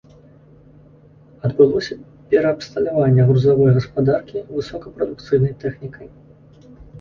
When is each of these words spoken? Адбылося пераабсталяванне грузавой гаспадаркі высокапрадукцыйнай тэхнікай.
Адбылося 1.49 1.97
пераабсталяванне 2.31 3.23
грузавой 3.27 3.71
гаспадаркі 3.77 4.43
высокапрадукцыйнай 4.55 5.53
тэхнікай. 5.67 6.07